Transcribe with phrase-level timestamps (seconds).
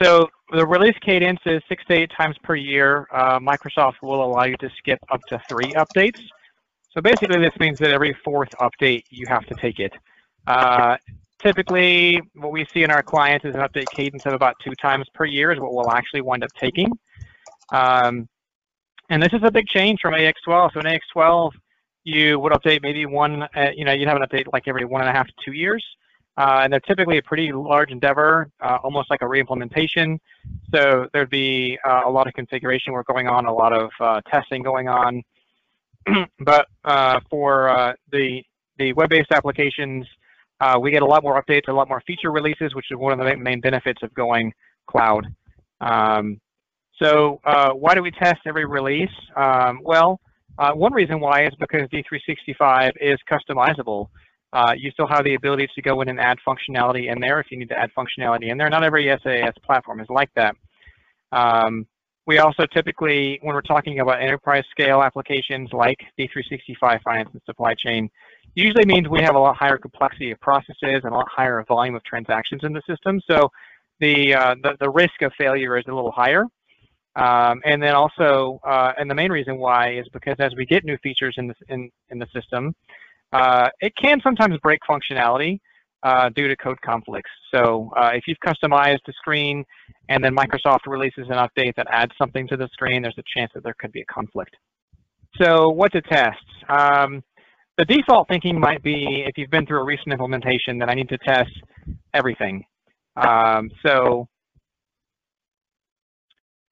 [0.00, 3.06] so the release cadence is six to eight times per year.
[3.12, 6.20] Uh, Microsoft will allow you to skip up to three updates.
[6.92, 9.92] So basically, this means that every fourth update, you have to take it.
[10.46, 10.96] Uh,
[11.38, 15.06] typically, what we see in our clients is an update cadence of about two times
[15.14, 16.90] per year is what we'll actually wind up taking.
[17.70, 18.28] Um,
[19.10, 20.72] and this is a big change from AX12.
[20.72, 21.52] So in AX12,
[22.04, 25.00] you would update maybe one, uh, you know, you'd have an update like every one
[25.00, 25.84] and a half to two years.
[26.38, 30.20] Uh, and they're typically a pretty large endeavor, uh, almost like a reimplementation.
[30.72, 34.20] So there'd be uh, a lot of configuration work going on, a lot of uh,
[34.32, 35.24] testing going on.
[36.38, 38.44] but uh, for uh, the
[38.78, 40.06] the web-based applications,
[40.80, 43.26] we get a lot more updates, a lot more feature releases, which is one of
[43.26, 44.52] the main benefits of going
[44.86, 45.26] cloud.
[45.80, 46.40] Um,
[47.02, 47.40] so
[47.74, 49.10] why do we test every release?
[49.34, 50.20] Um, well,
[50.56, 54.06] one reason why is because D365 is customizable.
[54.52, 57.50] Uh, you still have the ability to go in and add functionality in there if
[57.50, 58.70] you need to add functionality in there.
[58.70, 60.56] Not every SaaS platform is like that.
[61.32, 61.86] Um,
[62.26, 67.74] we also typically, when we're talking about enterprise scale applications like D365 Finance and Supply
[67.74, 68.10] Chain,
[68.54, 71.94] usually means we have a lot higher complexity of processes and a lot higher volume
[71.94, 73.20] of transactions in the system.
[73.30, 73.50] So
[74.00, 76.44] the, uh, the, the, risk of failure is a little higher.
[77.16, 80.84] Um, and then also, uh, and the main reason why is because as we get
[80.84, 82.74] new features in the, in, in the system,
[83.32, 85.58] uh, it can sometimes break functionality
[86.02, 87.30] uh, due to code conflicts.
[87.52, 89.64] So uh, if you've customized the screen
[90.08, 93.50] and then Microsoft releases an update that adds something to the screen, there's a chance
[93.54, 94.56] that there could be a conflict.
[95.40, 96.38] So what to test?
[96.68, 97.22] Um,
[97.76, 101.08] the default thinking might be if you've been through a recent implementation that I need
[101.10, 101.50] to test
[102.14, 102.64] everything.
[103.16, 104.28] Um, so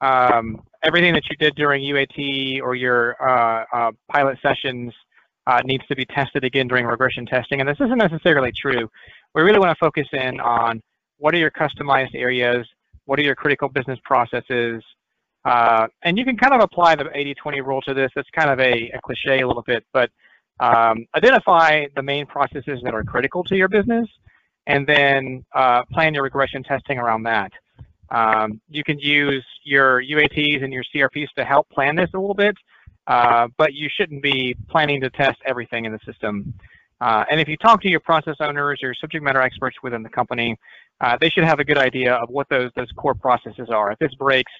[0.00, 4.92] um, everything that you did during UAT or your uh, uh, pilot sessions
[5.46, 7.60] uh, needs to be tested again during regression testing.
[7.60, 8.88] And this isn't necessarily true.
[9.34, 10.82] We really want to focus in on
[11.18, 12.66] what are your customized areas,
[13.04, 14.82] what are your critical business processes,
[15.46, 18.10] uh, and you can kind of apply the 80-20 rule to this.
[18.16, 20.10] It's kind of a, a cliche a little bit, but
[20.58, 24.08] um, identify the main processes that are critical to your business,
[24.66, 27.52] and then uh, plan your regression testing around that.
[28.10, 32.34] Um, you can use your UATs and your CRPs to help plan this a little
[32.34, 32.56] bit,
[33.06, 36.52] uh, but you shouldn't be planning to test everything in the system.
[37.00, 40.08] Uh, and if you talk to your process owners or subject matter experts within the
[40.08, 40.56] company,
[41.00, 43.92] uh, they should have a good idea of what those those core processes are.
[43.92, 44.52] If this breaks,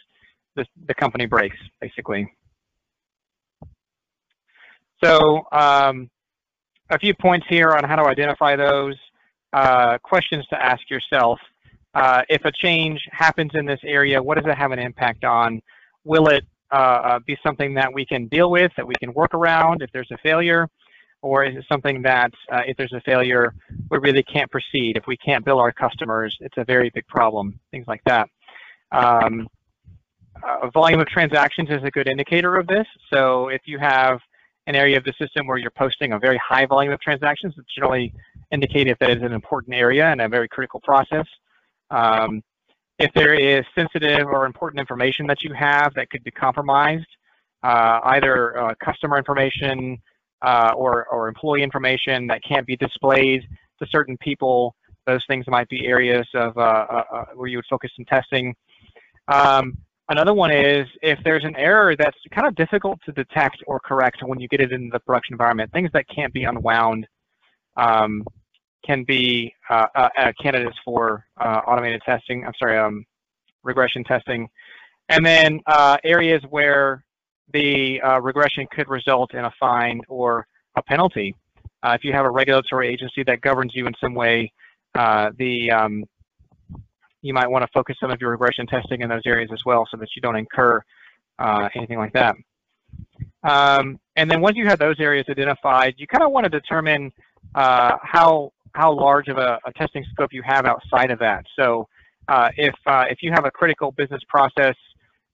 [0.55, 2.31] this, the company breaks, basically.
[5.03, 6.11] So um,
[6.91, 8.97] a few points here on how to identify those.
[9.53, 11.39] Uh, questions to ask yourself.
[11.95, 15.63] Uh, if a change happens in this area, what does it have an impact on?
[16.05, 19.35] Will it uh, uh, be something that we can deal with, that we can work
[19.35, 20.69] around if there's a failure?
[21.23, 23.55] Or is it something that uh, if there's a failure,
[23.91, 24.97] we really can't proceed?
[24.97, 28.29] If we can't bill our customers, it's a very big problem, things like that.
[28.93, 29.49] Um,
[30.47, 32.87] uh, volume of transactions is a good indicator of this.
[33.13, 34.21] So if you have
[34.67, 37.75] an area of the system where you're posting a very high volume of transactions, it's
[37.75, 38.13] generally
[38.51, 41.27] indicative that it's an important area and a very critical process.
[41.91, 42.43] Um,
[42.99, 47.07] if there is sensitive or important information that you have that could be compromised,
[47.63, 49.99] uh, either uh, customer information
[50.43, 53.47] uh, or, or employee information that can't be displayed
[53.79, 54.75] to certain people,
[55.07, 58.55] those things might be areas of uh, uh, uh, where you would focus some testing.
[59.29, 59.77] Um,
[60.09, 64.19] another one is if there's an error that's kind of difficult to detect or correct
[64.23, 67.07] when you get it into the production environment, things that can't be unwound.
[67.77, 68.25] Um,
[68.87, 72.45] can be uh, uh, uh, candidates for uh, automated testing.
[72.47, 73.05] I'm sorry, um,
[73.63, 74.49] regression testing.
[75.09, 77.05] And then uh, areas where
[77.53, 81.35] the regression could result in a fine or a penalty.
[81.85, 84.53] if you have a regulatory agency that governs you in some way,
[84.95, 86.05] the um,
[87.23, 89.87] you might want to focus some of your regression testing in those areas as well
[89.91, 90.83] so that you don't incur
[91.75, 92.37] anything like that.
[93.43, 97.13] Um, and then once you have those areas identified, you kind of want to determine
[97.55, 101.45] uh, how how large of a, a, testing scope you have outside of that.
[101.59, 101.89] So
[102.29, 104.77] uh, if, uh, if you have a critical business process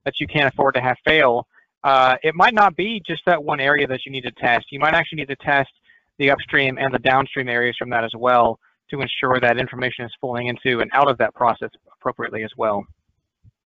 [0.05, 1.47] that you can't afford to have fail,
[1.83, 4.67] uh, it might not be just that one area that you need to test.
[4.71, 5.71] You might actually need to test
[6.19, 10.13] the upstream and the downstream areas from that as well to ensure that information is
[10.21, 12.85] flowing into and out of that process appropriately as well.